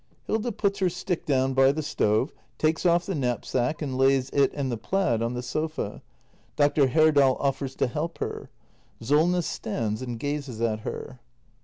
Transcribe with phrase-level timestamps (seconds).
[0.25, 4.51] [Hilda puts her stick down by the stove, takes off the knapsack and lays it
[4.55, 6.01] and the plaid on the sofa.
[6.55, 6.87] Dr.
[6.87, 8.49] Herdal offers to help her.
[8.99, 11.19] Solness stands and gazes at her.